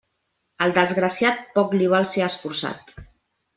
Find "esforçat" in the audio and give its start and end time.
2.31-2.93